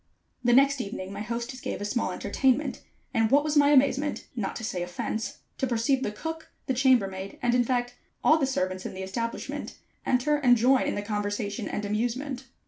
[0.43, 2.81] The next evening, my hostess gave a small entertainment,
[3.13, 7.05] and what was my amazement, not to say offense, to perceive the cook, the chamber
[7.05, 7.93] maid, and in fact
[8.23, 12.45] all the servants in the establishment, enter and join in the conversation and amusement.